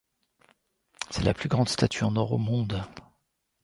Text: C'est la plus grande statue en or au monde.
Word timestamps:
C'est 1.11 1.21
la 1.21 1.35
plus 1.35 1.47
grande 1.47 1.69
statue 1.69 2.03
en 2.05 2.15
or 2.15 2.31
au 2.31 2.39
monde. 2.39 2.83